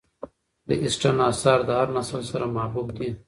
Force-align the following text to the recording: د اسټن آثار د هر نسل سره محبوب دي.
د 0.67 0.69
اسټن 0.85 1.17
آثار 1.31 1.59
د 1.65 1.69
هر 1.79 1.87
نسل 1.97 2.21
سره 2.31 2.45
محبوب 2.57 2.87
دي. 2.97 3.09